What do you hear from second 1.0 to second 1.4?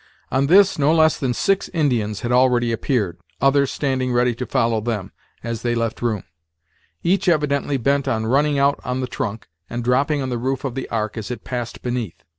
than